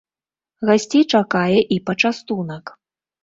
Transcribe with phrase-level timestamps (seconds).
[0.69, 2.65] Гасцей чакае і пачастунак.